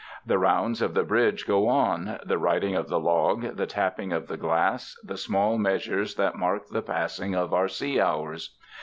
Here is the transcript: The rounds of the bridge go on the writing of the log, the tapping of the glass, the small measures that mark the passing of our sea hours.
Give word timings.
The 0.25 0.39
rounds 0.39 0.81
of 0.81 0.95
the 0.95 1.03
bridge 1.03 1.45
go 1.45 1.67
on 1.67 2.19
the 2.25 2.39
writing 2.39 2.73
of 2.73 2.89
the 2.89 2.99
log, 2.99 3.43
the 3.55 3.67
tapping 3.67 4.11
of 4.11 4.25
the 4.27 4.35
glass, 4.35 4.97
the 5.03 5.15
small 5.15 5.59
measures 5.59 6.15
that 6.15 6.35
mark 6.35 6.67
the 6.69 6.81
passing 6.81 7.35
of 7.35 7.53
our 7.53 7.67
sea 7.67 8.01
hours. 8.01 8.57